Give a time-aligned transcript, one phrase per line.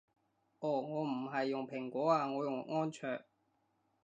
[0.57, 3.21] 哦我唔係用蘋果啊我用安卓